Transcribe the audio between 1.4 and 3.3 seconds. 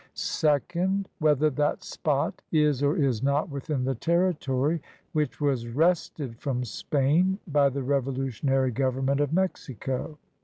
that spot is or is